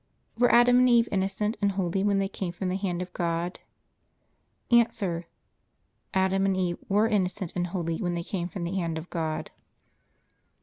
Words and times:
Were 0.35 0.51
Adam 0.51 0.79
and 0.79 0.89
Eve 0.89 1.07
innocent 1.11 1.57
and 1.61 1.73
holy 1.73 2.03
when 2.03 2.17
they 2.17 2.27
came 2.27 2.51
from 2.51 2.69
the 2.69 2.75
hand 2.75 3.03
of 3.03 3.13
God? 3.13 3.59
A. 4.73 4.87
Adam 6.15 6.45
and 6.47 6.57
Eve 6.57 6.79
were 6.89 7.07
innocent 7.07 7.53
and 7.55 7.67
holy 7.67 8.01
when 8.01 8.15
they 8.15 8.23
came 8.23 8.47
from 8.49 8.63
the 8.63 8.73
hand 8.73 8.97
of 8.97 9.11
God. 9.11 9.51